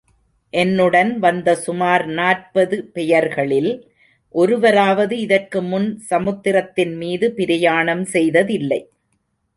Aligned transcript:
என்னுடன் 0.53 1.19
வந்த 1.19 1.53
சுமார் 1.55 2.05
நாற்பது 2.11 2.77
பெயர்களில் 2.93 3.69
ஒருவராவது 4.35 5.19
இதற்கு 5.19 5.61
முன் 5.61 5.87
சமுத்திரத்தின் 6.09 6.95
மீது 6.95 7.29
பிரயாணம் 7.31 8.05
செய்ததில்லை. 8.05 8.81